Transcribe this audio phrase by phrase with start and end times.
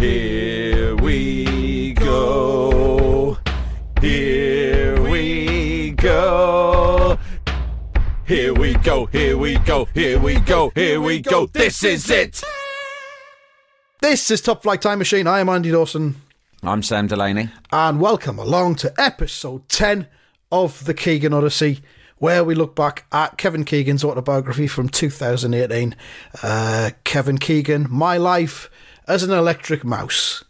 [0.00, 3.36] Here we go.
[4.00, 7.18] Here we go.
[8.24, 9.06] Here we go.
[9.06, 9.86] Here we go.
[9.86, 10.70] Here we go.
[10.76, 11.46] Here we go.
[11.46, 12.40] This is it.
[14.00, 15.26] This is Top Flight Time Machine.
[15.26, 16.14] I am Andy Dawson,
[16.62, 17.50] I'm Sam Delaney.
[17.72, 20.06] and welcome along to episode 10
[20.52, 21.80] of the Keegan Odyssey,
[22.18, 25.96] where we look back at Kevin Keegan's autobiography from 2018.
[26.40, 28.70] Uh, Kevin Keegan, My Life
[29.08, 30.44] as an Electric Mouse.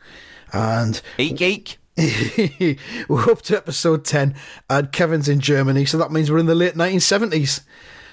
[0.53, 1.79] And Eek geek.
[3.09, 4.35] we're up to episode 10,
[4.71, 7.63] and Kevin's in Germany, so that means we're in the late 1970s.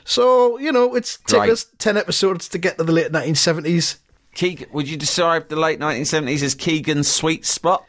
[0.04, 1.50] So, you know, it's taken Right.
[1.52, 3.98] us 10 episodes to get to the late 1970s.
[4.34, 7.86] Keegan, would you describe the late 1970s as Keegan's sweet spot?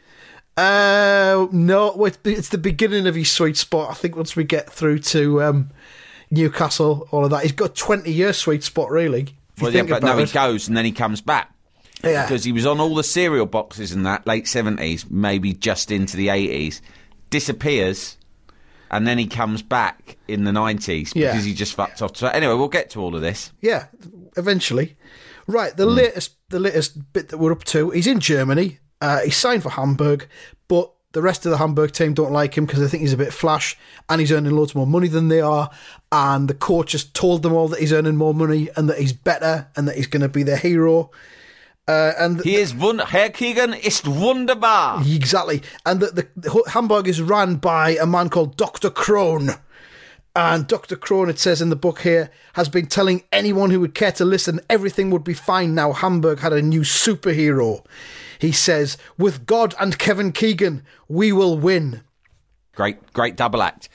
[0.55, 3.91] Uh, no, it's the- beginning of his sweet spot.
[3.91, 5.69] I think once we get through to um,
[6.31, 8.89] Newcastle, all of that, he's got twenty years sweet spot.
[8.89, 11.51] Really, Well, yeah, but no, he goes and then he comes back.
[12.03, 12.25] Yeah.
[12.25, 16.15] Because he was on all the cereal boxes in that late 70s, maybe just into
[16.17, 16.81] the 80s,
[17.29, 18.17] disappears,
[18.91, 21.31] and then he comes back in the 90s Yeah.
[21.31, 22.15] because he just fucked off.
[22.15, 23.51] So, anyway, we'll get to all of this.
[23.61, 23.85] yeah,
[24.37, 24.95] eventually.
[25.47, 27.89] Right, the latest, the latest bit that we're up to.
[27.91, 28.79] He's in Germany.
[28.99, 30.27] Uh, he's signed for Hamburg,
[30.67, 33.17] but the rest of the Hamburg team don't like him because they think he's a
[33.17, 33.77] bit flash
[34.09, 35.69] and he's earning loads more money than they are.
[36.11, 39.13] And the coach has told them all that he's earning more money and that he's
[39.13, 41.11] better and that he's going to be their hero.
[41.87, 45.01] Uh, and He is wund- Herr Keegan ist wunderbar.
[45.05, 45.61] Exactly.
[45.85, 48.89] And the, the, Hamburg is run by a man called Dr.
[48.89, 49.57] Krohn.
[50.35, 50.95] And Dr.
[50.97, 54.25] Krohn, it says in the book here, has been telling anyone who would care to
[54.25, 57.83] listen everything would be fine now Hamburg had a new superhero.
[58.37, 62.01] He says, with God and Kevin Keegan, we will win.
[62.75, 63.89] Great, great double act.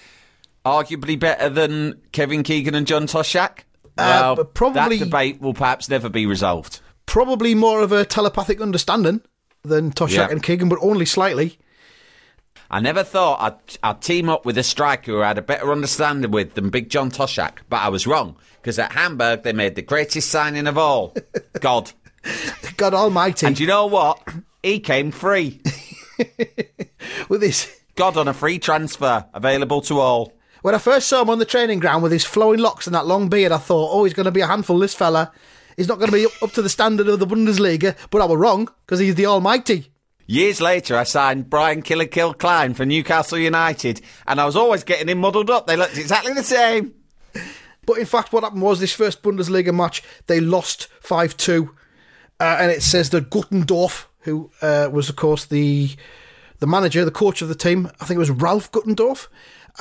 [0.64, 3.58] Arguably better than Kevin Keegan and John Toshack.
[3.96, 6.80] Well, Uh, but probably- that debate will perhaps never be resolved.
[7.06, 9.20] Probably more of a telepathic understanding
[9.64, 10.28] than Toshack Yeah.
[10.30, 11.58] and Keegan, but only slightly.
[12.70, 15.70] I never thought I'd, I'd team up with a striker who I had a better
[15.72, 19.74] understanding with than Big John Toshack, but I was wrong because at Hamburg they made
[19.74, 21.14] the greatest signing of all,
[21.60, 21.92] God.
[22.78, 23.46] God almighty.
[23.46, 24.26] And you know what?
[24.62, 25.60] He came free.
[27.28, 27.70] with his.
[27.94, 30.32] God on a free transfer, available to all.
[30.62, 33.06] When I first saw him on the training ground with his flowing locks and that
[33.06, 35.30] long beard, I thought, oh, he's going to be a handful, this fella.
[35.76, 38.26] He's not going to be up, up to the standard of the Bundesliga, but I
[38.26, 39.88] was wrong, because he's the almighty.
[40.26, 45.08] Years later, I signed Brian Killer Kilcline for Newcastle United, and I was always getting
[45.08, 45.66] him muddled up.
[45.66, 46.94] They looked exactly the same.
[47.84, 51.74] But in fact, what happened was this first Bundesliga match, they lost 5 2.
[52.40, 55.90] Uh, and it says that Gutendorf, who uh, was, of course, the
[56.60, 59.26] the manager, the coach of the team, I think it was Ralph Gutendorf,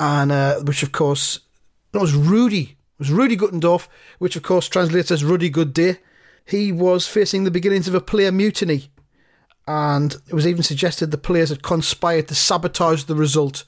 [0.00, 1.38] and uh, which, of course,
[1.94, 2.76] no, it was Rudy.
[3.02, 3.88] Was Rudy Gutendorf,
[4.20, 5.98] which, of course, translates as Ruddy Good Day.
[6.44, 8.92] He was facing the beginnings of a player mutiny.
[9.66, 13.64] And it was even suggested the players had conspired to sabotage the result,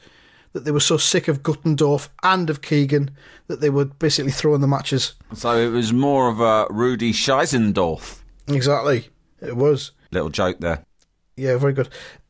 [0.52, 3.10] that they were so sick of Gutendorf and of Keegan
[3.48, 5.14] that they would basically throw in the matches.
[5.32, 8.20] So it was more of a Rudy Scheisendorf.
[8.46, 9.08] Exactly.
[9.40, 9.90] It was.
[10.12, 10.84] Little joke there.
[11.36, 11.88] Yeah, very good.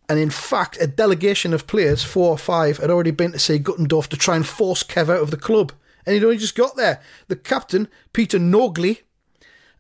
[0.08, 3.58] And in fact, a delegation of players, four or five, had already been to see
[3.58, 5.70] Gutendorf to try and force Kev out of the club.
[6.06, 7.00] And he'd only just got there.
[7.28, 9.02] The captain, Peter Nogly,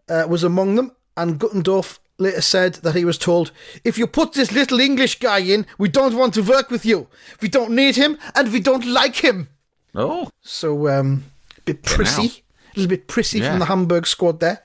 [0.08, 3.50] uh, was among them, and Gutendorf later said that he was told,
[3.84, 7.08] if you put this little English guy in, we don't want to work with you.
[7.40, 9.48] We don't need him, and we don't like him.
[9.94, 11.24] Oh, So, um,
[11.58, 12.42] a bit prissy.
[12.74, 13.50] A little bit prissy Yeah.
[13.50, 14.62] from the Hamburg squad there,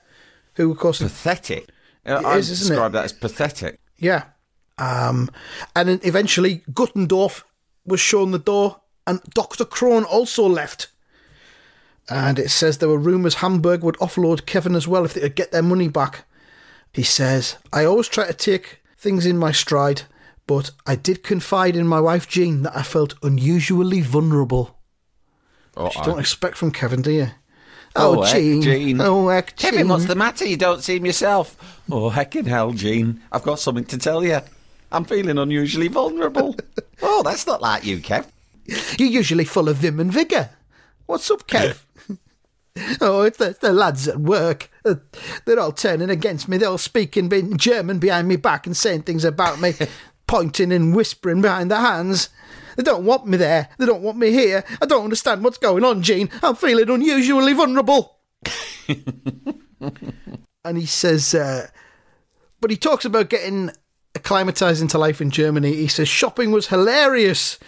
[0.54, 1.68] who, of course, pathetic.
[2.06, 2.70] I is, isn't it?
[2.70, 3.78] describe that as pathetic.
[3.98, 4.24] Yeah.
[4.78, 5.30] Um,
[5.76, 7.42] and then eventually, Gutendorf
[7.84, 9.64] was shown the door, and Dr.
[9.64, 10.88] Krohn also left.
[12.10, 15.36] And it says there were rumours Hamburg would offload Kevin as well if they could
[15.36, 16.24] get their money back.
[16.92, 20.02] He says, I always try to take things in my stride,
[20.48, 24.76] but I did confide in my wife Jean that I felt unusually vulnerable.
[25.76, 26.06] Oh, Which you Uh-oh.
[26.10, 27.28] don't expect from Kevin, do you?
[27.94, 29.00] Oh, oh heck, Jean.
[29.00, 29.88] Oh, heck, Kevin, Jean.
[29.88, 30.44] what's the matter?
[30.44, 31.56] You don't seem yourself.
[31.90, 33.20] Oh, heck heckin' hell, Gene.
[33.30, 34.40] I've got something to tell you.
[34.90, 36.56] I'm feeling unusually vulnerable.
[37.02, 38.26] oh, that's not like you, Kev.
[38.98, 40.50] You're usually full of vim and vigour.
[41.06, 41.82] What's up, Kev?
[43.00, 44.70] Oh, it's the, the lads at work.
[44.84, 44.96] Uh,
[45.44, 46.56] they're all turning against me.
[46.56, 49.74] They're all speaking in German behind me back and saying things about me,
[50.26, 52.28] pointing and whispering behind their hands.
[52.76, 53.68] They don't want me there.
[53.78, 54.64] They don't want me here.
[54.80, 56.30] I don't understand what's going on, Gene.
[56.42, 58.18] I'm feeling unusually vulnerable.
[60.64, 61.68] and he says, uh,
[62.60, 63.70] but he talks about getting
[64.14, 65.74] acclimatized into life in Germany.
[65.74, 67.58] He says shopping was hilarious,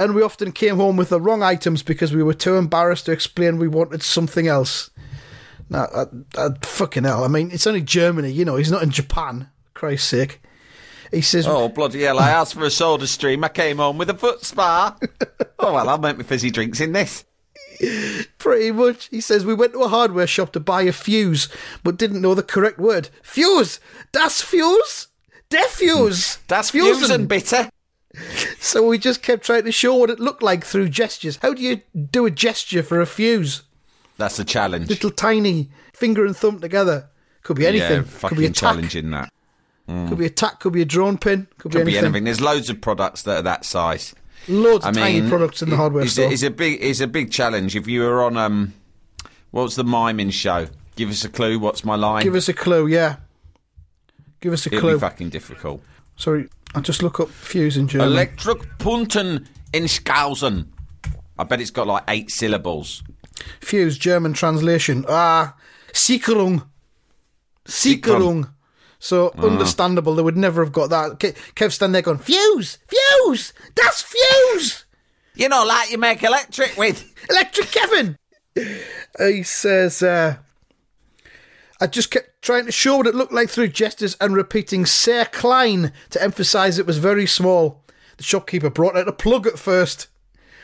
[0.00, 3.12] and we often came home with the wrong items because we were too embarrassed to
[3.12, 4.90] explain we wanted something else.
[5.68, 6.06] Now, uh,
[6.36, 7.22] uh, fucking hell!
[7.22, 8.56] I mean, it's only Germany, you know.
[8.56, 9.50] He's not in Japan.
[9.74, 10.40] Christ's sake.
[11.12, 13.44] He says, Oh, bloody hell, I asked for a soda stream.
[13.44, 14.96] I came home with a foot spa.
[15.58, 17.24] oh, well, I'll make my fizzy drinks in this.
[18.38, 19.08] Pretty much.
[19.08, 21.48] He says we went to a hardware shop to buy a fuse,
[21.82, 23.10] but didn't know the correct word.
[23.22, 23.80] Fuse!
[24.12, 25.08] Das Fuse!
[25.50, 26.38] Der Fuse!
[26.46, 26.98] That's Fusen.
[26.98, 27.70] fusion bitter.
[28.58, 31.38] So we just kept trying to show what it looked like through gestures.
[31.42, 33.62] How do you do a gesture for a fuse?
[34.18, 34.88] That's a challenge.
[34.88, 37.08] Little tiny finger and thumb together.
[37.42, 38.04] Could be anything.
[38.04, 38.56] Yeah, could be a tack.
[38.56, 39.32] challenging that.
[39.86, 40.60] Could be a tack.
[40.60, 41.46] Could be a drone pin.
[41.58, 42.04] Could, Could be be anything.
[42.06, 42.24] anything.
[42.24, 44.14] There's loads of products that are that size.
[44.48, 46.26] Loads I of mean, tiny products in the hardware it's store.
[46.26, 47.74] A, it's a big, it's a big challenge.
[47.76, 48.74] If you were on um,
[49.50, 50.66] what's the miming show?
[50.96, 51.58] Give us a clue.
[51.58, 52.22] What's my line?
[52.22, 52.86] Give us a clue.
[52.86, 53.16] Yeah.
[54.40, 54.94] Give us a It'll clue.
[54.94, 55.82] be fucking difficult.
[56.16, 58.08] Sorry, I'll just look up fuse in German.
[58.08, 60.68] Electric Punten in Skausen.
[61.38, 63.02] I bet it's got like eight syllables.
[63.60, 65.04] Fuse German translation.
[65.08, 65.56] Ah,
[65.92, 66.66] Sicherung.
[67.66, 68.52] Sicherung.
[68.98, 70.14] So understandable.
[70.14, 71.18] They would never have got that.
[71.18, 72.78] Ke- Kev stand there going, Fuse!
[72.86, 73.54] Fuse!
[73.74, 74.84] That's Fuse!
[75.34, 77.10] You know, like you make electric with.
[77.30, 78.16] Electric Kevin!
[78.54, 80.36] he says, uh,
[81.80, 85.24] I just kept trying to show what it looked like through gestures and repeating Sehr
[85.26, 87.82] Klein to emphasise it was very small.
[88.16, 90.08] The shopkeeper brought out a plug at first.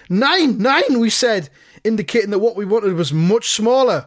[0.08, 1.48] Nine, nine, we said,
[1.84, 4.06] indicating that what we wanted was much smaller.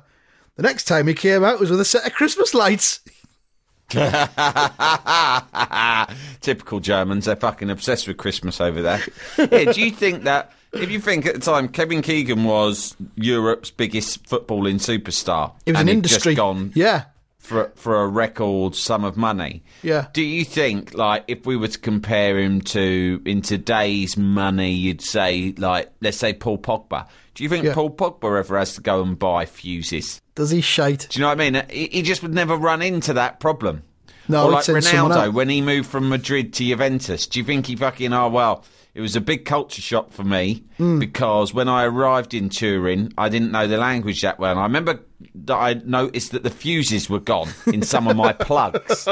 [0.55, 3.01] The next time he came out was with a set of Christmas lights.
[6.41, 9.01] Typical Germans, they're fucking obsessed with Christmas over there.
[9.37, 13.71] yeah, do you think that, if you think at the time Kevin Keegan was Europe's
[13.71, 16.33] biggest footballing superstar, It was and an industry.
[16.33, 17.05] just gone Yeah.
[17.49, 20.07] For, for a record sum of money, Yeah.
[20.13, 25.01] do you think, like, if we were to compare him to, in today's money, you'd
[25.01, 27.73] say, like, let's say Paul Pogba, do you think Yeah.
[27.73, 30.21] Paul Pogba ever has to go and buy fuses?
[30.35, 31.07] Does he shite?
[31.09, 31.63] Do you know what I mean?
[31.69, 33.83] He, he just would never run into that problem.
[34.27, 37.25] No, or like Ronaldo when he moved from Madrid to Juventus.
[37.25, 38.13] Do you think he fucking?
[38.13, 38.63] Oh well,
[38.95, 40.99] it was a big culture shock for me Hmm.
[40.99, 44.51] because when I arrived in Turin, I didn't know the language that well.
[44.51, 44.99] And I remember
[45.35, 49.07] that I noticed that the fuses were gone in some of my plugs.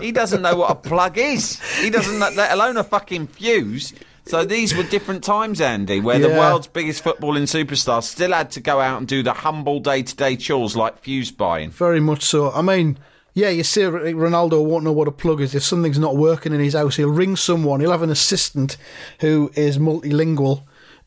[0.00, 1.60] He doesn't know what a plug is.
[1.80, 3.92] He doesn't, know, let alone a fucking fuse.
[4.26, 8.60] So these were different times, Andy, where the world's biggest footballing superstar still had to
[8.60, 11.70] go out and do the humble day-to-day chores like fuse buying.
[11.70, 12.50] Very much so.
[12.50, 12.98] I mean,
[13.38, 15.54] yeah, you see, Ronaldo won't know what a plug is.
[15.54, 17.80] If something's not working in his house, he'll ring someone.
[17.80, 18.76] He'll have an assistant
[19.20, 20.62] who is multilingual,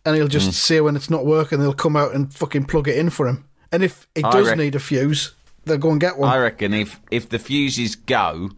[0.06, 0.32] and he'll Mm.
[0.40, 3.28] just say when it's not working, they'll come out and fucking plug it in for
[3.28, 3.44] him.
[3.72, 5.32] And if it does need a fuse,
[5.66, 6.30] they'll go and get one.
[6.30, 8.50] I reckon if if the fuses go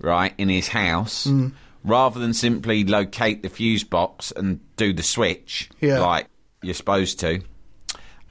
[0.00, 1.52] right in his house, Mm.
[1.84, 6.00] rather than simply locate the fuse box and do the switch Yeah.
[6.00, 6.26] like
[6.62, 7.40] you're supposed to,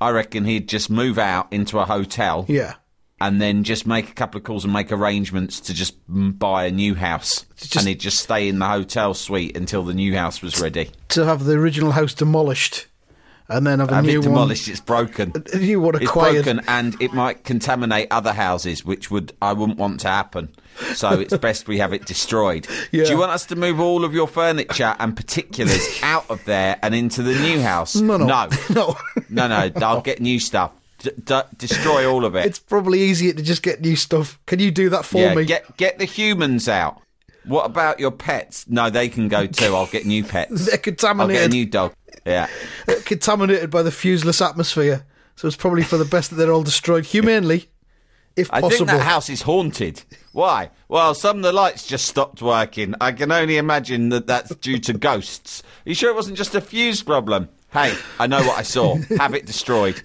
[0.01, 2.75] I reckon he'd just move out into a hotel yeah.
[3.21, 6.71] And then just make a couple of calls and make arrangements to just buy a
[6.71, 10.41] new house, just- and he'd just stay in the hotel suite until the new house
[10.41, 10.89] was ready.
[11.09, 12.87] To have the original house demolished,
[13.51, 15.31] and then have a Have new it demolished, it's broken.
[15.31, 15.43] one.
[15.53, 19.79] A new one It's broken and it might contaminate other houses, which would I wouldn't
[19.79, 20.49] want to happen.
[20.93, 22.67] So it's best we have it destroyed.
[22.91, 23.05] Yeah.
[23.05, 26.77] Do you want us to move all of your furniture and particulars out of there
[26.83, 27.95] and into the new house?
[27.95, 28.27] No, no.
[28.27, 28.95] no, No.
[29.29, 29.71] no, no.
[29.85, 30.71] I'll get new stuff.
[30.99, 32.45] D- d- destroy all of it.
[32.45, 34.39] It's probably easier to just get new stuff.
[34.45, 35.45] Can you do that for yeah, me?
[35.45, 37.01] get get the humans out.
[37.45, 38.67] What about your pets?
[38.67, 39.75] No, they can go too.
[39.75, 40.65] I'll get new pets.
[40.83, 41.93] They're I'll get a new dog.
[42.25, 42.47] Yeah.
[43.05, 45.05] contaminated by the fuseless atmosphere.
[45.35, 47.69] So it's probably for the best that they're all destroyed humanely,
[48.35, 48.87] if I possible.
[48.87, 50.03] think that house is haunted.
[50.33, 50.69] Why?
[50.89, 52.93] Well, some of the lights just stopped working.
[52.99, 55.63] I can only imagine that that's due to ghosts.
[55.85, 57.47] Are you sure it wasn't just a fuse problem?
[57.71, 58.95] Hey, I know what I saw.
[59.17, 60.01] Have it destroyed.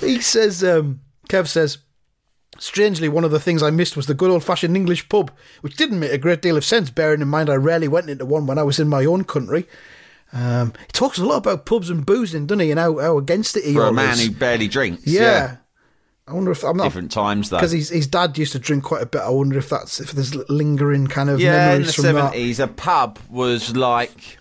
[0.00, 1.78] he says, um, Kev says,
[2.58, 5.30] strangely, one of the things I missed was the good old fashioned English pub,
[5.60, 8.26] which didn't make a great deal of sense, bearing in mind I rarely went into
[8.26, 9.66] one when I was in my own country.
[10.32, 13.56] Um, he talks a lot about pubs and boozing, doesn't he, and how, how against
[13.56, 14.26] it he For a man is.
[14.26, 15.06] who barely drinks.
[15.06, 15.56] yeah.
[16.28, 17.56] I wonder if I'm not Different times, though.
[17.56, 19.22] because his his dad used to drink quite a bit.
[19.22, 23.18] I wonder if that's if there's lingering kind of Yeah, in the seventies, a pub
[23.30, 24.38] was like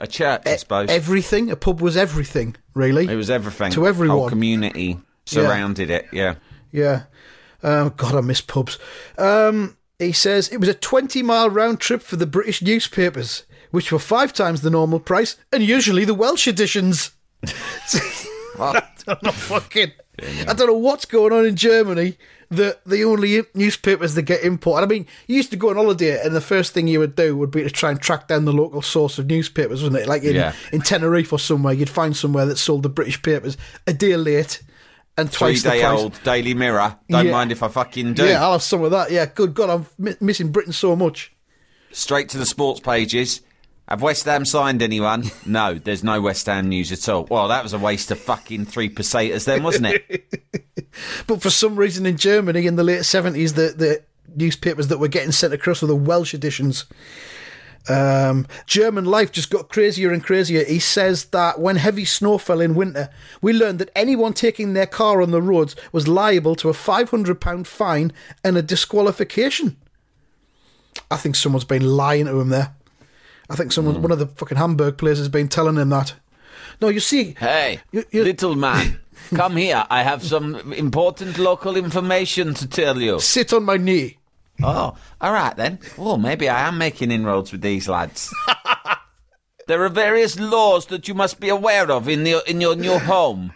[0.00, 0.88] A church, I suppose.
[0.90, 1.50] everything.
[1.50, 3.06] A pub was everything, really.
[3.06, 3.70] it was everything.
[3.72, 4.18] To everyone.
[4.18, 6.08] Whole community surrounded it.
[6.12, 6.34] Yeah.
[6.72, 7.04] Yeah.
[7.62, 8.78] Um, God, I miss pubs.
[9.16, 13.92] Um, he says it was a 20 mile round trip for the British newspapers, which
[13.92, 17.12] were five times the normal price, and usually the Welsh editions.
[18.58, 19.22] I don't
[20.20, 20.48] fucking.
[20.48, 22.16] I don't know what's going on in Germany.
[22.50, 24.84] The the only newspapers that get imported.
[24.84, 27.34] I mean, you used to go on holiday, and the first thing you would do
[27.36, 30.06] would be to try and track down the local source of newspapers, wasn't it?
[30.08, 30.52] Like in, Yeah.
[30.70, 34.60] in Tenerife or somewhere, you'd find somewhere that sold the British papers a day late
[35.16, 35.98] and Three twice the day price.
[35.98, 36.98] old Daily Mirror.
[37.08, 37.32] Don't Yeah.
[37.32, 38.26] mind if I fucking do.
[38.26, 39.10] Yeah, I'll have some of that.
[39.10, 41.32] Yeah, good God, I'm mi- missing Britain so much.
[41.90, 43.40] Straight to the sports pages.
[43.92, 45.24] Have West Ham signed anyone?
[45.44, 47.26] No, there's no West Ham news at all.
[47.30, 50.56] Well, that was a waste of fucking three pesetas then, wasn't it?
[51.26, 54.02] But for some reason in Germany in the late 70s, the, the
[54.34, 56.86] newspapers that were getting sent across were the Welsh editions.
[57.88, 60.64] Um, German life just got crazier and crazier.
[60.64, 63.10] He says that when heavy snow fell in winter,
[63.42, 67.66] we learned that anyone taking their car on the roads was liable to a £500
[67.66, 69.76] fine and a disqualification.
[71.10, 72.74] I think someone's been lying to him there.
[73.52, 76.14] I think someone, one of the fucking Hamburg players has been telling him that.
[76.80, 78.98] No, you see, Hey, You- you- little man,
[79.34, 79.84] come here.
[79.90, 83.20] I have some important local information to tell you.
[83.20, 84.18] sit on my knee.
[84.62, 85.78] Oh, all right then.
[85.98, 88.32] Well, maybe I am making inroads with these lads.
[89.66, 92.98] there are various laws that you must be aware of in your in your new
[92.98, 93.52] home.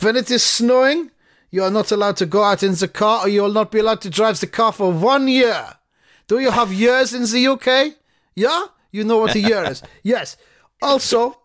[0.00, 1.10] When it is snowing,
[1.50, 3.78] you are not allowed to go out in the car or you will not be
[3.80, 5.74] allowed to drive the car for one year.
[6.26, 7.94] Do you have years in the UK?
[8.34, 8.64] Yeah?
[8.94, 9.82] You know what a year is.
[10.04, 10.36] Yes.
[10.80, 11.36] Also,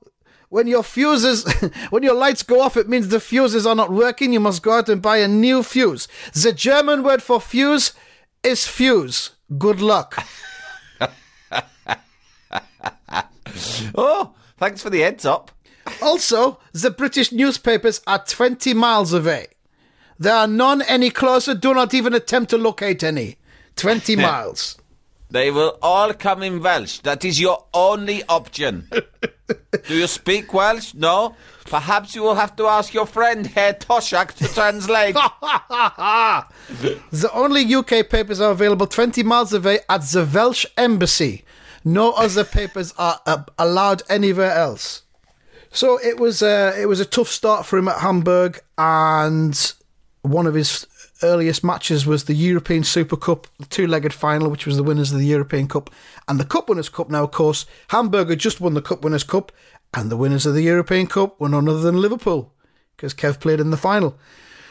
[0.49, 1.51] when your fuses,
[1.89, 4.33] when your lights go off, it means the fuses are not working.
[4.33, 6.07] You must go out and buy a new fuse.
[6.31, 7.93] The German word for fuse
[8.43, 9.31] is fuse.
[9.57, 10.23] Good luck.
[13.95, 15.51] Oh, thanks for the heads up.
[16.01, 19.47] Also, the British newspapers are 20 miles away.
[20.17, 21.55] There are none any closer.
[21.55, 23.37] Do not even attempt to locate any.
[23.75, 24.78] 20 miles.
[25.31, 26.99] They will all come in Welsh.
[26.99, 28.89] That is your only option.
[29.87, 30.93] Do you speak Welsh?
[30.95, 31.35] No?
[31.65, 35.15] Perhaps you will have to ask your friend Herr Toshack to translate.
[37.11, 41.43] The only UK papers are available 20 miles away at the Welsh Embassy.
[41.83, 45.03] No other papers are uh, allowed anywhere else.
[45.71, 49.73] So it was uh, it was a tough start for him at Hamburg, and
[50.23, 50.85] one of his
[51.23, 55.19] earliest matches was the European Super Cup, the two-legged final, which was the winners of
[55.19, 55.89] the European Cup
[56.27, 57.09] and the Cup Winners' Cup.
[57.09, 59.51] Now, of course, Hamburg had just won the Cup Winners' Cup,
[59.93, 62.53] and the winners of the European Cup were none other than Liverpool,
[62.95, 64.17] because Kev played in the final.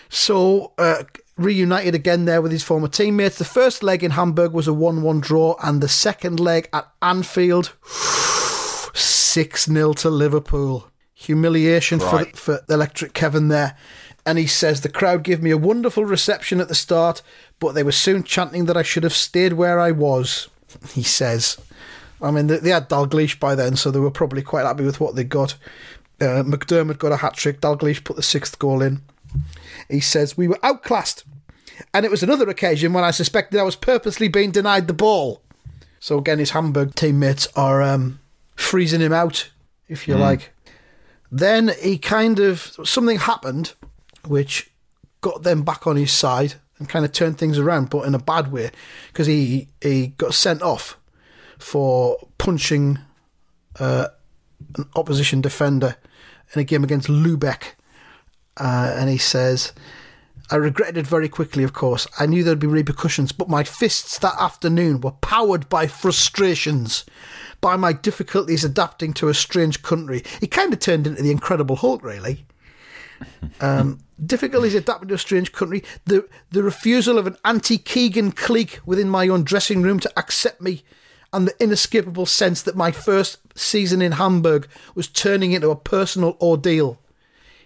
[0.09, 1.03] So, uh,
[1.37, 3.39] reunited again there with his former teammates.
[3.39, 6.89] The first leg in Hamburg was a 1 1 draw, and the second leg at
[7.03, 7.75] Anfield,
[8.95, 10.89] 6 0 to Liverpool.
[11.15, 12.37] Humiliation for, Right.
[12.37, 13.77] for Electric Kevin there.
[14.29, 17.23] And he says, The crowd gave me a wonderful reception at the start,
[17.59, 20.49] but they were soon chanting that I should have stayed where I was.
[20.93, 21.57] He says.
[22.21, 25.15] I mean, they, had Dalglish by then, so they were probably quite happy with what
[25.15, 25.55] they got.
[26.21, 27.63] Uh, McDermott got a hat trick.
[27.63, 29.01] Dalglish put the sixth goal in.
[29.89, 31.25] He says, We were outclassed.
[31.95, 35.41] And it was another occasion when I suspected I was purposely being denied the ball.
[36.01, 38.21] So again, his Hamburg teammates are um,
[38.57, 39.49] freezing him out,
[39.89, 40.53] if you like.
[41.33, 43.73] Then he kind of, something happened
[44.27, 44.71] which
[45.21, 48.19] got them back on his side and kind of turned things around, but in a
[48.19, 48.71] bad way,
[49.09, 50.97] because he, he got sent off
[51.59, 52.99] for punching
[53.81, 54.09] uh,
[54.77, 55.97] an opposition defender
[56.55, 57.75] in a game against Lubeck
[58.59, 59.73] uh, and he says,
[60.51, 62.07] I regretted it very quickly, of course.
[62.19, 67.05] I knew there'd be repercussions, but my fists that afternoon were powered by frustrations,
[67.61, 70.25] by my difficulties adapting to a strange country.
[70.41, 72.47] He kind of turned into the Incredible Hulk, really.
[73.61, 78.81] Um, difficulties adapting to a strange country, the, the refusal of an anti Keegan clique
[78.87, 80.83] within my own dressing room to accept me,
[81.33, 86.37] and the inescapable sense that my first season in Hamburg was turning into a personal
[86.41, 86.99] ordeal.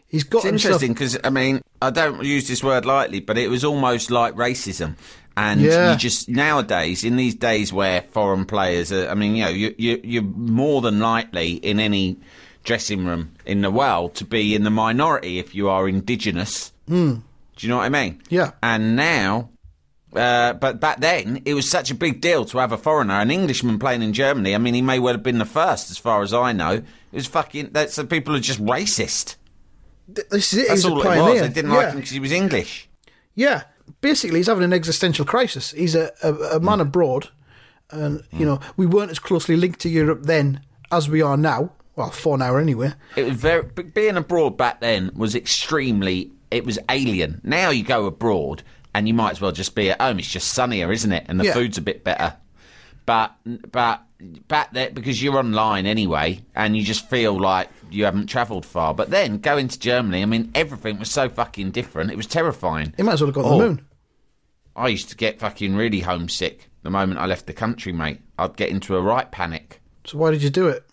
[0.09, 0.82] He's got It's himself.
[0.82, 4.35] interesting because I mean I don't use this word lightly, but it was almost like
[4.35, 4.97] racism.
[5.37, 5.92] And Yeah.
[5.92, 9.75] you just nowadays, in these days where foreign players, are, I mean, you know, you,
[9.78, 12.18] you you're more than likely in any
[12.62, 16.73] dressing room in the world to be in the minority if you are indigenous.
[16.88, 17.16] Hmm.
[17.57, 18.23] Do you know what I mean?
[18.28, 18.52] Yeah.
[18.62, 19.50] And now,
[20.14, 23.31] uh, but back then it was such a big deal to have a foreigner, an
[23.31, 24.54] Englishman playing in Germany.
[24.54, 26.73] I mean, he may well have been the first, as far as I know.
[26.73, 27.71] It was fucking.
[27.73, 29.37] That's the people are just racist.
[30.09, 30.69] This is it.
[30.69, 31.40] That's all it was.
[31.40, 31.76] They didn't yeah.
[31.76, 32.88] like him because he was English.
[33.35, 33.64] Yeah,
[34.00, 35.71] basically, he's having an existential crisis.
[35.73, 36.83] He's a, a, a man hmm.
[36.83, 37.28] abroad,
[37.90, 38.45] and you hmm.
[38.45, 41.73] know we weren't as closely linked to Europe then as we are now.
[41.96, 42.92] Well, for an hour anyway.
[43.16, 43.62] It was very
[43.94, 46.32] being abroad back then was extremely.
[46.50, 47.40] It was alien.
[47.44, 48.62] Now you go abroad
[48.94, 50.18] and you might as well just be at home.
[50.18, 51.25] It's just sunnier, isn't it?
[51.28, 51.52] And the Yeah.
[51.54, 52.34] food's a bit better.
[53.06, 53.34] But
[53.70, 54.02] but
[54.49, 58.94] back there because you're online anyway, and you just feel like you haven't travelled far.
[58.94, 62.11] But then going to Germany, I mean, everything was so fucking different.
[62.11, 62.94] It was terrifying.
[62.96, 63.58] You might as well have gone Oh.
[63.58, 63.80] to the moon.
[64.76, 68.20] I used to get fucking really homesick the moment I left the country, mate.
[68.38, 69.80] I'd get into a right panic.
[70.06, 70.84] So why did you do it?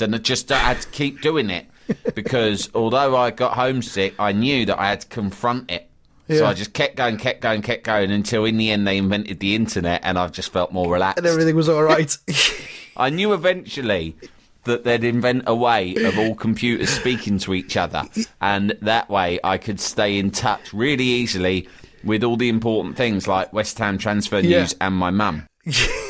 [0.00, 1.66] And I just I had to keep doing it
[2.14, 5.88] because although I got homesick, I knew that I had to confront it.
[6.28, 9.40] So I just kept going, kept going, kept going until in the end they invented
[9.40, 11.18] the internet and I've just felt more relaxed.
[11.18, 12.16] And everything was all right.
[12.96, 14.16] I knew eventually
[14.64, 18.04] that they'd invent a way of all computers speaking to each other,
[18.40, 21.68] and that way I could stay in touch really easily
[22.02, 24.60] with all the important things like West Ham transfer Yeah.
[24.60, 25.46] news and my mum.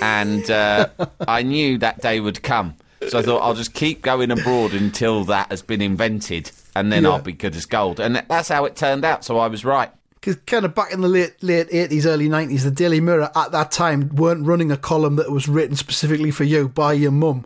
[0.01, 0.89] and uh,
[1.27, 2.77] I knew that day would come.
[3.09, 7.05] So I thought I'll just keep going abroad until that has been invented, and then
[7.05, 7.11] Yeah.
[7.11, 8.01] I'll be good as gold.
[8.01, 9.25] And that's how it turned out.
[9.25, 9.91] So I was right.
[10.21, 13.53] Because kind of back in the late late eighties, early nineties, the Daily Mirror at
[13.53, 17.45] that time weren't running a column that was written specifically for you by your mum.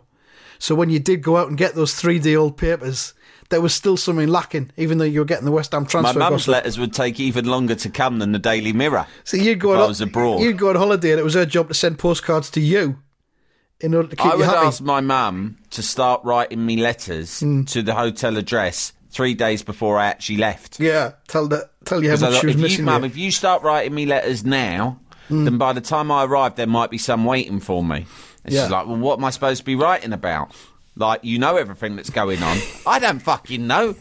[0.59, 3.13] So when you did go out and get those three D old papers,
[3.49, 6.17] there was still something lacking, even though you were getting the West Ham transfer.
[6.17, 6.51] My mum's gossip.
[6.53, 9.07] letters would take even longer to come than the Daily Mirror.
[9.25, 10.41] So you'd go on, I was abroad.
[10.41, 12.99] You'd go on holiday, and it was her job to send postcards to you
[13.81, 14.67] in order to keep I would happy.
[14.67, 17.63] ask my mum to start writing me letters Hmm.
[17.65, 20.79] to the hotel address three days before I actually left.
[20.79, 23.63] yeah, tell the, tell you how much she was if you, mum, if you start
[23.63, 27.59] writing me letters now, then by the time I arrive, there might be some waiting
[27.59, 28.05] for me.
[28.43, 28.63] And Yeah.
[28.63, 30.51] she's like, well, what am I supposed to be writing about?
[30.95, 32.57] Like, you know everything that's going on.
[32.85, 33.95] I don't fucking know.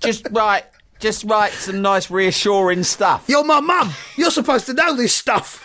[0.00, 0.64] Just write,
[1.00, 3.24] just write some nice reassuring stuff.
[3.28, 3.90] You're my mum.
[4.16, 5.64] You're supposed to know this stuff.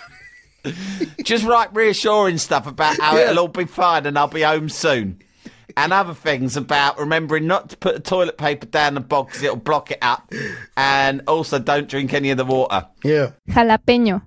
[1.23, 3.31] Just write reassuring stuff about how Yeah.
[3.31, 5.21] it'll all be fine and I'll be home soon.
[5.75, 9.43] And other things about remembering not to put the toilet paper down the bog because
[9.43, 10.31] it'll block it up.
[10.75, 12.87] And also don't drink any of the water.
[13.03, 13.31] Yeah.
[13.49, 14.23] Jalapeño.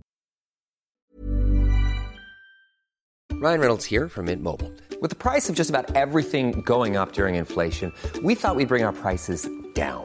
[3.33, 4.71] Ryan Reynolds here from Mint Mobile.
[5.01, 8.85] With the price of just about everything going up during inflation, we thought we'd bring
[8.85, 10.05] our prices down.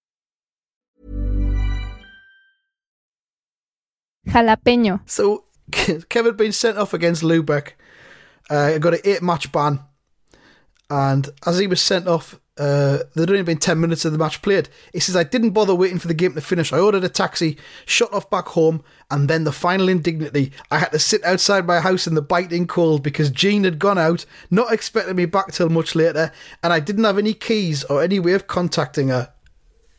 [4.27, 5.01] Jalapeño.
[5.05, 7.73] So Kevin had been sent off against Lubeck.
[8.49, 9.79] Uh, got an eight match ban,
[10.89, 14.41] and as he was sent off, uh, there'd only been ten minutes of the match
[14.41, 14.67] played.
[14.91, 16.73] He says, "I didn't bother waiting for the game to finish.
[16.73, 20.51] I ordered a taxi, shot off back home, and then the final indignity.
[20.69, 23.97] I had to sit outside my house in the biting cold because Jean had gone
[23.97, 28.03] out, not expecting me back till much later, and I didn't have any keys or
[28.03, 29.31] any way of contacting her."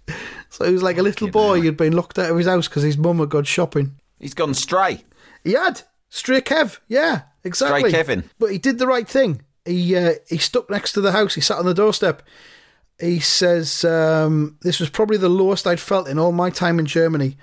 [0.50, 2.82] So he was like a little boy who'd been locked out of his house because
[2.82, 3.96] his mum had gone shopping.
[4.22, 5.04] He's gone stray.
[5.44, 7.80] He had stray Kev, yeah, exactly.
[7.80, 8.30] Stray Kevin.
[8.38, 9.42] But he did the right thing.
[9.66, 11.35] He uh, he stuck next to the house.
[11.35, 12.22] He sat on the doorstep.
[13.00, 16.87] He says um, this was probably the lowest I'd felt in all my time in
[16.87, 17.37] Germany.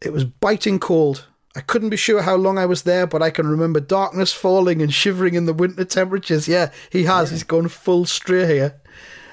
[0.00, 1.26] It was biting cold.
[1.56, 4.80] I couldn't be sure how long I was there, but I can remember darkness falling
[4.80, 6.46] and shivering in the winter temperatures.
[6.46, 7.30] Yeah, he has.
[7.32, 8.80] He's gone full stray here.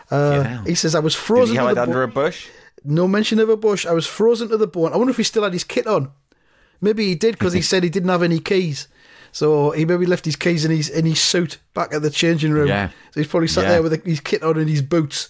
[0.10, 0.64] Uh, Yeah.
[0.66, 1.56] he says I was Did frozen.
[1.56, 2.10] he to hide the under bone.
[2.10, 2.48] a bush?
[2.84, 3.86] No mention of a bush.
[3.86, 4.94] I was frozen to the bone.
[4.94, 6.12] I wonder if he still had his kit on.
[6.82, 8.88] Maybe he did because he said he didn't have any keys.
[9.32, 12.52] So he maybe left his keys in his in his suit back at the changing
[12.54, 12.68] room.
[12.70, 12.90] Yeah.
[13.12, 13.70] So he's probably sat Yeah.
[13.72, 15.30] there with his kit on and his boots.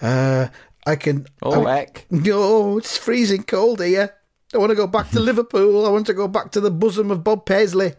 [0.00, 0.48] Uh,
[0.86, 1.26] I can.
[1.42, 2.06] Oh, I, heck.
[2.28, 4.14] Oh, it's freezing cold here.
[4.54, 5.86] I want to go back to Liverpool.
[5.86, 7.94] I want to go back to the bosom of Bob Paisley.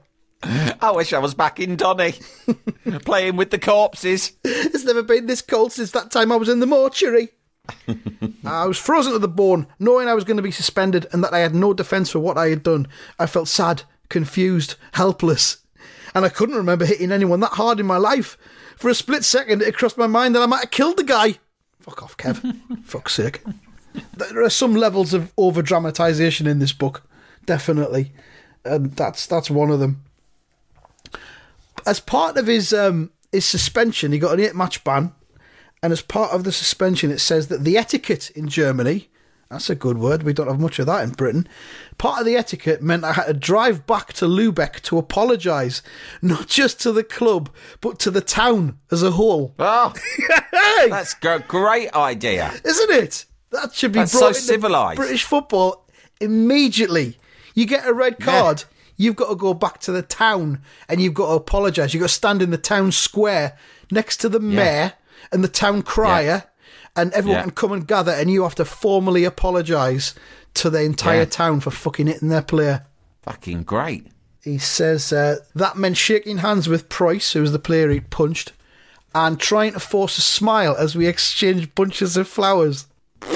[0.46, 2.16] I wish I was back in Donny,
[3.06, 4.34] playing with the corpses.
[4.44, 7.30] It's never been this cold since that time I was in the mortuary.
[8.46, 11.34] I was frozen to the bone, knowing I was going to be suspended and that
[11.34, 12.88] I had no defence for what I had done.
[13.18, 15.58] I felt sad, confused, helpless,
[16.14, 18.38] and I couldn't remember hitting anyone that hard in my life.
[18.76, 21.40] For a split second, it crossed my mind that I might have killed the guy.
[21.80, 22.60] Fuck off, Kev.
[22.84, 23.42] Fuck's sake.
[24.18, 27.04] there are some levels of over dramatization in this book,
[27.46, 28.12] definitely,
[28.66, 30.04] and that's that's one of them.
[31.86, 35.14] As part of his um, his suspension, he got an eight match ban,
[35.84, 39.10] and as part of the suspension, it says that the etiquette in Germany.
[39.50, 40.24] That's a good word.
[40.24, 41.48] We don't have much of that in Britain.
[42.00, 45.84] Part of the etiquette meant I had to drive back to Lubeck to apologise,
[46.24, 49.54] not just to the club, but to the town as a whole.
[50.56, 52.52] Oh, that's a great idea.
[52.66, 53.26] Isn't it?
[53.52, 54.98] That should be That's brought so civilised.
[54.98, 55.88] British football
[56.20, 57.18] immediately.
[57.54, 58.64] You get a red card,
[58.98, 61.94] you've got to go back to the town and you've got to apologise.
[61.94, 63.58] You've got to stand in the town square
[63.92, 64.94] next to the mayor
[65.32, 66.44] and the town crier,
[66.96, 67.44] and everyone Yeah.
[67.44, 70.14] can come and gather, and you have to formally apologise
[70.56, 71.26] to the entire Yeah.
[71.26, 72.86] town for fucking hitting their player.
[73.24, 74.08] Fucking great.
[74.44, 78.52] He says uh, that meant shaking hands with Price, who was the player he'd punched,
[79.16, 82.86] and trying to force a smile as we exchanged bunches of flowers.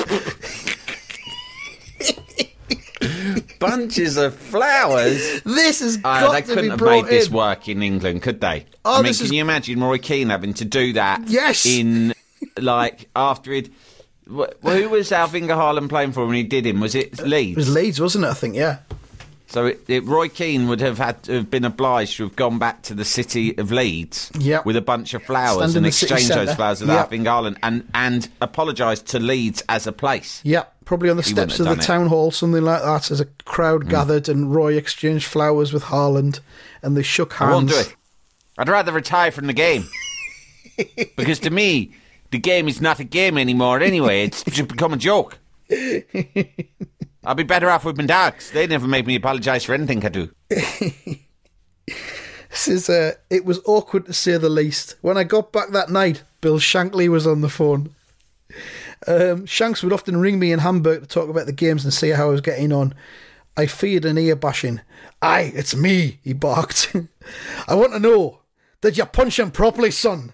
[3.59, 5.41] Bunches of flowers.
[5.43, 8.21] This has Uh, got they to couldn't be have brought made this work in England,
[8.21, 8.65] could they?
[8.85, 11.23] Oh, I mean, this can is- you imagine Roy Keane having to do that?
[11.27, 11.65] Yes.
[11.65, 12.13] In
[12.59, 13.71] like after he'd.
[14.29, 16.79] wh- Who was Alf-Inge Haaland playing for when he did him?
[16.79, 17.51] Was it Leeds?
[17.51, 18.29] It was Leeds, wasn't it?
[18.29, 18.77] I think, yeah.
[19.49, 22.59] So it, it, Roy Keane would have had to have been obliged to have gone
[22.59, 24.65] back to the city of Leeds Yep.
[24.65, 27.23] with a bunch of flowers Stand and the city exchange those flowers with Yep.
[27.23, 30.41] Garland and, and apologise to Leeds as a place.
[30.43, 31.81] Yeah, probably on the He steps of the it.
[31.81, 33.89] town hall, something like that, as a crowd Hmm.
[33.89, 36.41] gathered and Roy exchanged flowers with Haaland
[36.83, 37.49] and they shook hands.
[37.49, 37.95] I won't do it.
[38.57, 39.85] I'd rather retire from the game.
[41.15, 41.93] because to me,
[42.31, 44.25] the game is not a game anymore anyway.
[44.25, 45.37] It's become a joke.
[47.27, 48.51] I'll be better off with my dogs.
[48.51, 50.31] They never make me apologise for anything I do.
[52.49, 54.95] This is, uh, it was awkward to say the least.
[55.01, 57.93] When I got back that night, Bill Shankly was on the phone.
[59.05, 62.09] Um, Shanks would often ring me in Hamburg to talk about the games and see
[62.09, 62.95] how I was getting on.
[63.55, 64.81] I feared an ear bashing.
[65.21, 66.95] Aye, it's me, he barked.
[67.67, 68.39] I want to know,
[68.81, 70.33] did you punch him properly, son?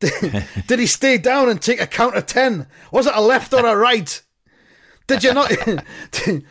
[0.00, 2.66] Did, did he stay down and take a count of ten?
[2.90, 4.20] Was it a left or a right?
[5.12, 5.52] Did you not?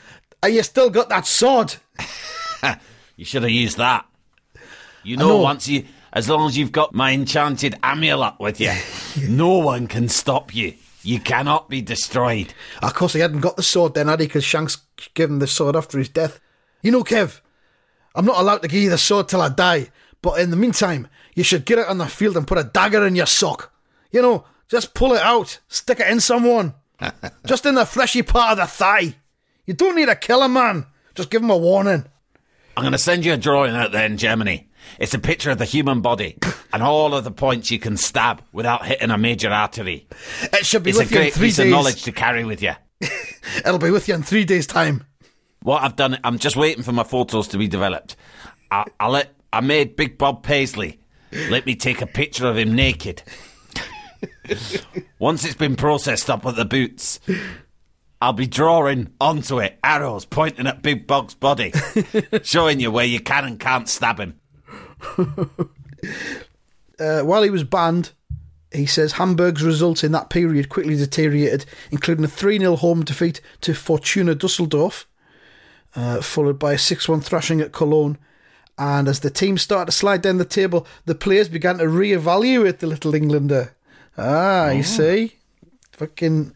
[0.44, 1.76] Are you still got that sword?
[3.18, 4.08] You should have used that.
[5.04, 5.28] You know.
[5.28, 8.74] know, once you, as long as you've got my enchanted amulet with you,
[9.30, 10.74] no one can stop you.
[11.04, 12.52] You cannot be destroyed.
[12.82, 14.26] Of course, he hadn't got the sword then, had he?
[14.26, 14.78] Because Shanks
[15.14, 16.40] gave him the sword after his death.
[16.82, 17.42] You know, Kev,
[18.16, 19.90] I'm not allowed to give you the sword till I die.
[20.24, 23.06] But in the meantime, you should get it on the field and put a dagger
[23.06, 23.72] in your sock.
[24.12, 26.74] You know, just pull it out, stick it in someone.
[27.46, 29.16] Just in the fleshy part of the thigh.
[29.66, 30.86] You don't need to kill a man.
[31.16, 32.06] Just give him a warning.
[32.76, 34.70] I'm going to send you a drawing out there in Germany.
[35.00, 36.38] It's a picture of the human body
[36.74, 40.08] and all of the points you can stab without hitting a major artery.
[40.42, 41.66] It should be It's a with you in great three piece days.
[41.66, 42.74] of knowledge to carry with you.
[43.66, 45.06] It'll be with you in three days' time.
[45.64, 48.16] What I've done, I'm just waiting for my photos to be developed.
[48.72, 51.00] I, I let, I made Big Bob Paisley
[51.50, 53.24] let me take a picture of him naked.
[55.20, 57.20] Once it's been processed up at the boots,
[58.22, 61.74] I'll be drawing onto it arrows pointing at Big Bob's body,
[62.44, 64.40] showing you where you can and can't stab him.
[67.00, 68.12] uh, while he was banned,
[68.72, 73.42] he says Hamburg's results in that period quickly deteriorated, including a 3 0 home defeat
[73.62, 75.08] to Fortuna Dusseldorf,
[75.96, 78.18] uh, followed by a 6 1 thrashing at Cologne.
[78.78, 82.80] And as the team started to slide down the table, the players began to re-evaluate
[82.80, 83.76] the little Englander.
[84.18, 85.36] Ah, you see?
[85.94, 86.56] Fucking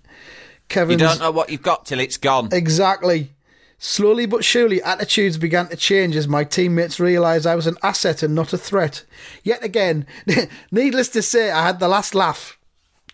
[0.70, 1.00] Kevin.
[1.00, 2.50] You don't know what you've got till it's gone.
[2.52, 3.32] Exactly.
[3.78, 8.24] Slowly but surely, attitudes began to change as my teammates realised I was an asset
[8.24, 9.04] and not a threat.
[9.44, 10.08] Yet again,
[10.72, 12.58] needless to say, I had the last laugh.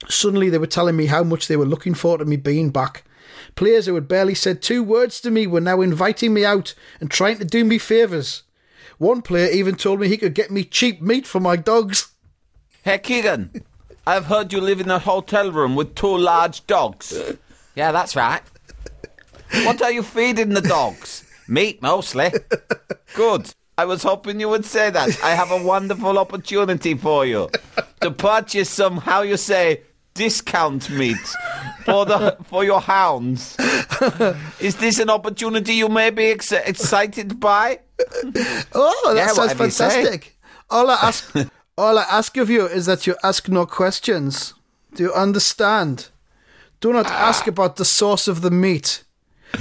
[0.07, 3.03] Suddenly, they were telling me how much they were looking forward to me being back.
[3.55, 7.09] Players who had barely said two words to me were now inviting me out and
[7.09, 8.43] trying to do me favours.
[8.97, 12.13] One player even told me he could get me cheap meat for my dogs.
[12.83, 13.63] Hey, Keegan,
[14.07, 17.13] I've heard you live in a hotel room with two large dogs.
[17.75, 18.41] Yeah, that's right.
[19.63, 21.23] What are you feeding the dogs?
[21.47, 22.31] Meat, mostly.
[23.13, 23.53] Good.
[23.77, 25.23] I was hoping you would say that.
[25.23, 27.49] I have a wonderful opportunity for you
[28.01, 29.81] to purchase some, how you say,
[30.13, 31.17] discount meat
[31.85, 33.55] for the for your hounds.
[34.59, 37.79] Is this an opportunity you may be ex- excited by?
[38.73, 39.89] Oh, that Yeah, sounds whatever you say.
[39.89, 40.37] fantastic.
[40.69, 41.33] All I ask,
[41.77, 44.53] all I ask of you is that you ask no questions.
[44.93, 46.09] Do you understand?
[46.79, 47.29] Do not ah.
[47.29, 49.03] ask about the source of the meat.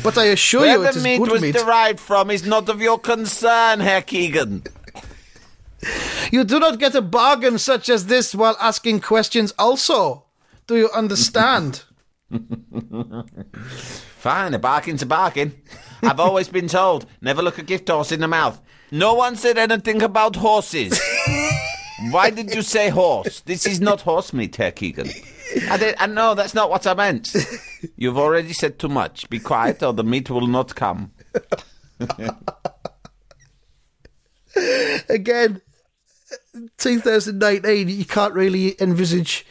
[0.03, 1.55] But I assure Where you, it the is meat good was meat.
[1.55, 4.65] derived from is not of your concern, Herr Keegan.
[6.31, 9.53] You do not get a bargain such as this while asking questions.
[9.59, 10.27] Also,
[10.67, 11.85] do you understand?
[14.19, 15.61] Fine, a bargain's a bargain.
[16.03, 18.61] I've always been told never look a gift horse in the mouth.
[18.91, 21.01] No one said anything about horses.
[22.11, 23.41] Why did you say horse?
[23.41, 25.09] This is not horse meat, Herr Keegan.
[25.69, 25.97] I did.
[25.99, 27.35] I know that's not what I meant.
[27.97, 29.29] You've already said too much.
[29.29, 31.13] Be quiet, or the meat will not come.
[35.09, 35.61] Again,
[36.79, 39.47] 2019, you can't really envisage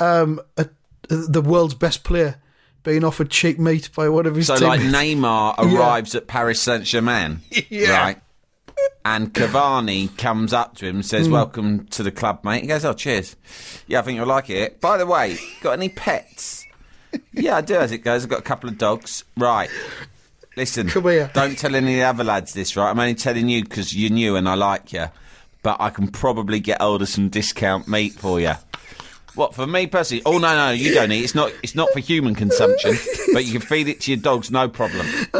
[0.00, 0.68] um, a,
[1.08, 2.36] the world's best player
[2.82, 4.84] being offered cheap meat by one of his So, teammates.
[4.84, 7.98] like Neymar arrives at Paris Saint Germain, Yeah.
[8.02, 8.20] right?
[9.04, 11.08] And Cavani comes up to him and Hmm.
[11.08, 13.36] says, "Welcome to the club, mate." He goes, "Oh, cheers.
[13.86, 14.80] Yeah, I think you'll like it.
[14.80, 16.64] By the way, got any pets?"
[17.32, 17.76] yeah, I do.
[17.76, 19.24] As it goes, I've got a couple of dogs.
[19.36, 19.68] Right.
[20.56, 21.30] Listen, Come here.
[21.34, 22.88] don't tell any of the other lads this, right?
[22.88, 25.06] I'm only telling you because you're new and I like you.
[25.62, 28.52] But I can probably get hold of some discount meat for you.
[29.34, 30.22] What for me personally?
[30.24, 31.24] Oh no, no, you don't eat.
[31.24, 31.52] It's not.
[31.62, 32.96] It's not for human consumption,
[33.32, 35.06] but you can feed it to your dogs, no problem.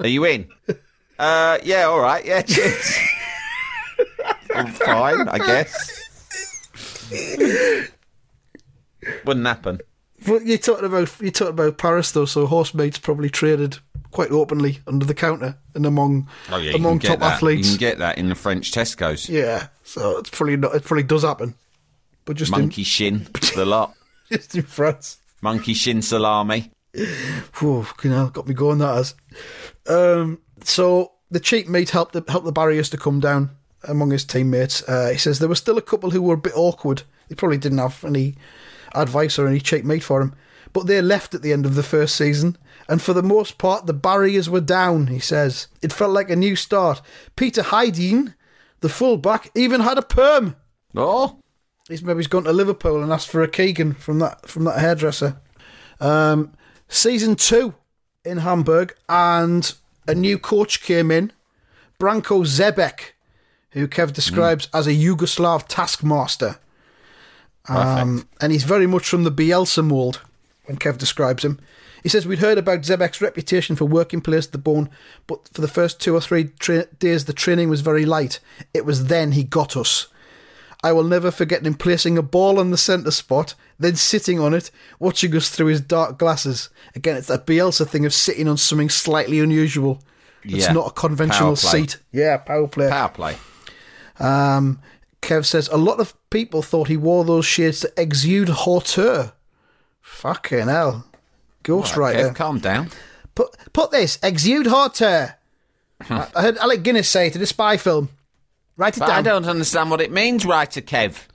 [0.00, 0.48] Are you in?
[1.20, 2.24] Uh, yeah, all right.
[2.24, 2.96] Yeah, cheers.
[4.54, 6.00] I'm fine, I guess.
[9.24, 9.80] Wouldn't happen.
[10.26, 13.78] But you're talking about you're talking about Paris though, so horse meat's probably traded
[14.10, 17.34] quite openly under the counter and among Oh yeah, among top that.
[17.34, 17.68] athletes.
[17.68, 19.28] You can get that in the French Tesco's.
[19.28, 20.74] yeah, so it's probably not.
[20.74, 21.54] It probably does happen,
[22.26, 23.94] but just Monkey shin, the lot.
[24.30, 25.18] in just in France.
[25.40, 26.70] Monkey shin salami.
[27.58, 28.78] Whew, you know, got me going.
[28.78, 29.14] That has.
[29.88, 33.50] Um, so the cheap meat helped the, helped the barriers to come down
[33.84, 34.86] among his teammates.
[34.88, 37.02] Uh, he says there were still a couple who were a bit awkward.
[37.28, 38.34] They probably didn't have any
[38.94, 40.34] advice or any cheap meat for him,
[40.72, 42.56] but they left at the end of the first season.
[42.88, 45.06] And for the most part, the barriers were down.
[45.06, 47.00] He says it felt like a new start.
[47.36, 48.34] Peter Hidien,
[48.80, 50.56] the fullback, even had a perm.
[50.96, 51.38] Oh,
[51.90, 54.78] He's maybe he's gone to Liverpool and asked for a Keegan from that from that
[54.78, 55.40] hairdresser.
[55.98, 56.52] Um,
[56.88, 57.74] season two
[58.24, 59.74] in Hamburg, and
[60.06, 61.32] a new coach came in,
[61.98, 63.12] Branko Zebec,
[63.70, 66.58] who Kev describes as a Yugoslav taskmaster.
[67.68, 70.20] Um, and he's very much from the Bielsa mould
[70.64, 71.60] when Kev describes him.
[72.02, 74.88] He says we'd heard about Zebec's reputation for working players to the bone,
[75.26, 78.40] but for the first two or three tra- days the training was very light.
[78.72, 80.06] It was then he got us.
[80.82, 84.54] I will never forget him placing a ball on the centre spot, then sitting on
[84.54, 86.70] it, watching us through his dark glasses.
[86.94, 90.00] Again, it's that Bielsa thing of sitting on something slightly unusual.
[90.42, 90.72] It's Yeah.
[90.72, 91.98] not a conventional seat.
[92.12, 92.88] Yeah, power play.
[92.88, 93.36] power play.
[94.18, 94.80] Um,
[95.22, 99.32] Kev says a lot of people thought he wore those shades to exude hauteur.
[100.00, 101.04] Fucking hell,
[101.62, 102.30] ghostwriter.
[102.30, 102.90] Kev, calm down.
[103.34, 105.34] Put put this exude hauteur.
[106.08, 108.08] I I heard Alec Guinness say it in a spy film.
[108.80, 109.18] Write it But down.
[109.18, 111.26] I don't understand what it means, writer Kev.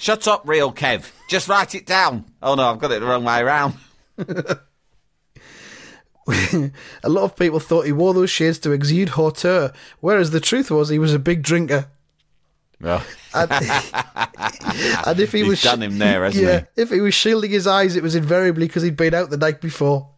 [0.00, 1.08] Shut up, real Kev.
[1.30, 2.24] Just write it down.
[2.42, 3.74] Oh no, I've got it the wrong way around.
[7.04, 10.72] A lot of people thought he wore those shades to exude hauteur, whereas the truth
[10.72, 11.86] was he was a big drinker.
[12.80, 13.48] Well, And,
[15.06, 17.68] and if he He's was done him there, hasn't yeah, if he was shielding his
[17.68, 20.08] eyes, it was invariably because he'd been out the night before.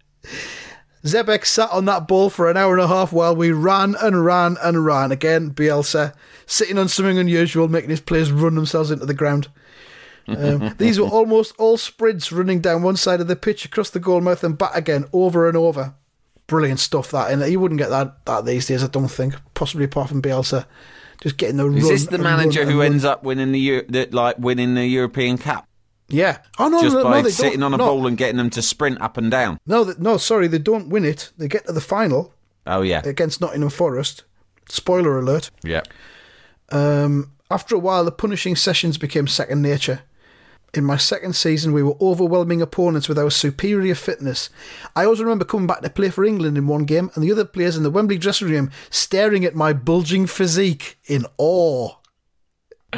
[1.05, 4.25] Zebec sat on that ball for an hour and a half while we ran and
[4.25, 5.11] ran and ran.
[5.11, 6.15] Again, Bielsa
[6.47, 9.49] sitting on something unusual, making his players run themselves into the ground.
[10.29, 14.01] Um, these were almost all sprints running down one side of the pitch across the
[14.01, 15.95] goal mouth and back again, over and over.
[16.47, 19.35] Brilliant stuff that, and you wouldn't get that that these days, I don't think.
[19.55, 20.67] Possibly apart from Bielsa,
[21.23, 21.79] just getting the run.
[21.79, 22.93] is this the manager who run.
[22.93, 25.70] ends up winning the, the like winning the European Cup
[26.11, 26.39] Yeah.
[26.59, 27.87] Oh no, just no, by no, sitting on a no.
[27.87, 29.59] ball and getting them to sprint up and down?
[29.67, 31.33] No, no, sorry, they don't win it.
[31.39, 32.35] They get to the final
[32.67, 34.25] Oh yeah, against Nottingham Forest.
[34.69, 35.51] Spoiler alert.
[35.65, 35.83] yeah.
[36.71, 40.03] Um, after a while, the punishing sessions became second nature.
[40.73, 44.51] In my second season, we were overwhelming opponents with our superior fitness.
[44.95, 47.45] I always remember coming back to play for England in one game, and the other
[47.45, 51.95] players in the Wembley dressing room staring at my bulging physique in awe.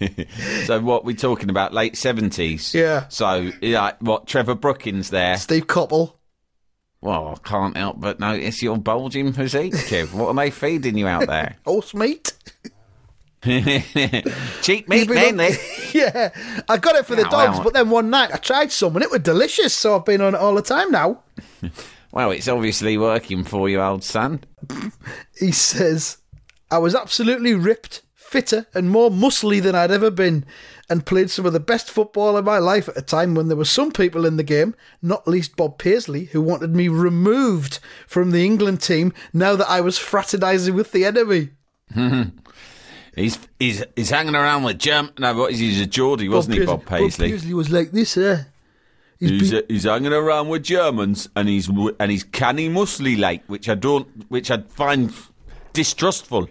[0.64, 1.74] So what we're talking about?
[1.74, 2.74] Late seventies.
[2.74, 3.06] Yeah.
[3.08, 4.26] So like what?
[4.26, 5.36] Trevor Brooking's there.
[5.36, 6.14] Steve Coppell.
[7.02, 10.12] Well, I can't help but notice your bulging physique, Kev.
[10.12, 11.56] What are they feeding you out there?
[11.64, 12.32] Horse meat.
[13.42, 15.50] Cheap meat, on- mainly.
[15.94, 16.30] yeah,
[16.68, 18.94] I got it for the Yeah, dogs, well- but then one night I tried some
[18.96, 21.22] and it was delicious, so I've been on it all the time now.
[22.12, 24.44] Well, it's obviously working for you, old son.
[25.38, 26.18] He says,
[26.70, 30.44] I was absolutely ripped, fitter, and more muscly than I'd ever been,
[30.88, 33.56] and played some of the best football of my life at a time when there
[33.56, 38.30] were some people in the game, not least Bob Paisley, who wanted me removed from
[38.30, 41.50] the England team now that I was fraternising with the enemy.
[43.16, 45.10] He's he's he's hanging around with Germ.
[45.18, 45.70] No, what is he?
[45.70, 47.28] He's a Geordie, wasn't he, Bob Paisley?
[47.32, 48.44] Bob Paisley was like this, eh?
[49.18, 53.68] He's, been- he's hanging around with Germans and he's and he's canny muscly like, which
[53.68, 55.12] I don't, which I find
[55.72, 56.48] distrustful.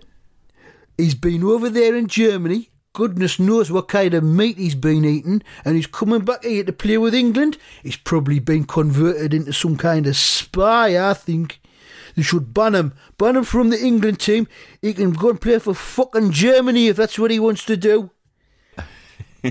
[1.00, 2.72] He's been over there in Germany.
[2.92, 6.74] Goodness knows what kind of meat he's been eating, and he's coming back here to
[6.74, 7.58] play with England.
[7.82, 11.62] He's probably been converted into some kind of spy, I think.
[12.18, 12.94] They should ban him.
[13.18, 14.46] Ban him from the England team.
[14.82, 18.12] He can go and play for fucking Germany if that's what he wants to do.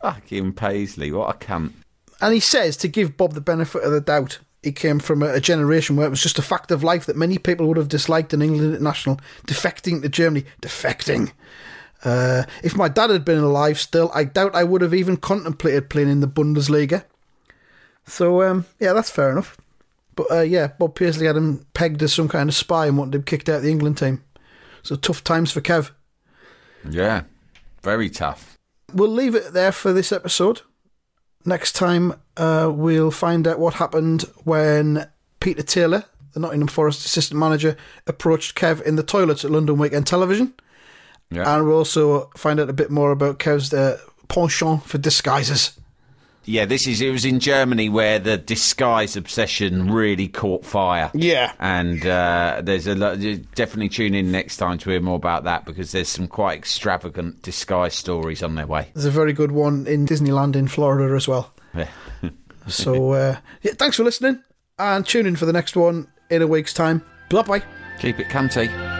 [0.00, 1.72] Fucking Paisley, what a cunt.
[2.20, 4.38] And he says to give Bob the benefit of the doubt.
[4.62, 7.38] He came from a, generation where it was just a fact of life that many
[7.38, 10.44] people would have disliked an England international defecting to Germany.
[10.60, 11.32] Defecting.
[12.04, 15.88] Uh, if my dad had been alive still, I doubt I would have even contemplated
[15.88, 17.04] playing in the Bundesliga.
[18.06, 19.56] So, um, yeah, that's fair enough.
[20.16, 23.14] But uh, yeah, Bob Paisley had him pegged as some kind of spy and wanted
[23.14, 24.22] him kicked out of the England team.
[24.82, 25.90] So tough times for Kev.
[26.88, 27.22] Yeah,
[27.82, 28.58] very tough.
[28.92, 30.62] We'll leave it there for this episode.
[31.44, 35.06] Next time, uh, we'll find out what happened when
[35.40, 37.76] Peter Taylor, the Nottingham Forest assistant manager,
[38.06, 40.54] approached Kev in the toilets at London Weekend Television.
[41.30, 41.54] Yeah.
[41.54, 45.78] And we'll also find out a bit more about Kev's uh, penchant for disguises.
[46.46, 51.10] Yeah, this is it was in Germany where the disguise obsession really caught fire.
[51.12, 51.52] Yeah.
[51.60, 53.20] and uh, there's a lot.
[53.54, 57.42] Definitely tune in next time to hear more about that because there's some quite extravagant
[57.42, 58.88] disguise stories on their way.
[58.94, 61.52] There's a very good one in Disneyland in Florida as well.
[62.66, 64.44] So, uh, yeah, thanks for listening
[64.78, 67.04] and tune in for the next one in a week's time.
[67.28, 67.62] Bye bye.
[67.98, 68.99] Keep it cunty.